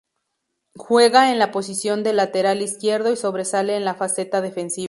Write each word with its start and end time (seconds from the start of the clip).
Juega 0.75 1.31
en 1.31 1.37
la 1.37 1.51
posición 1.51 2.01
de 2.01 2.11
lateral 2.13 2.63
izquierdo 2.63 3.11
y 3.11 3.15
sobresale 3.15 3.75
en 3.75 3.85
la 3.85 3.93
faceta 3.93 4.41
defensiva. 4.41 4.79